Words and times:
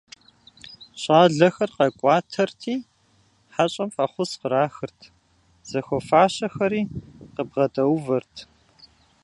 ЩӀалэхэр 1.01 1.71
къэкӀуатэрти, 1.77 2.75
хьэщӀэм 3.53 3.89
фӀэхъус 3.95 4.31
кърахырт, 4.39 4.99
зыхуэфащэхэри 5.69 6.81
къыбгъэдэувэрт. 7.35 8.35